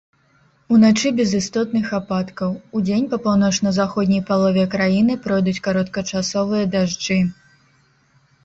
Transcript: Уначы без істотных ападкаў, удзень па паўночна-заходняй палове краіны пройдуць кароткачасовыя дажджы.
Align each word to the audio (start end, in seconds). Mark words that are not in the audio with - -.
Уначы 0.75 1.09
без 1.17 1.33
істотных 1.39 1.91
ападкаў, 1.97 2.55
удзень 2.79 3.05
па 3.11 3.17
паўночна-заходняй 3.25 4.23
палове 4.31 4.63
краіны 4.77 5.13
пройдуць 5.27 5.55
кароткачасовыя 5.69 6.65
дажджы. 6.79 7.19